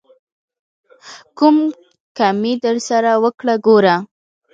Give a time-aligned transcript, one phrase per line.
[1.37, 1.57] ک و م
[2.17, 3.95] ک مې درسره وکړ، ګوره!